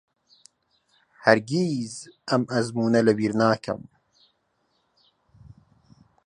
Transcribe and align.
هەرگیز 1.23 1.93
ئەم 2.27 2.43
ئەزموونە 2.51 3.01
لەبیر 3.07 3.31
ناکەم. 3.41 3.81